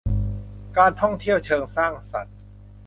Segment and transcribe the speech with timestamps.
[0.77, 2.37] การท่องเที่ยวเชิงสร้างสรรค์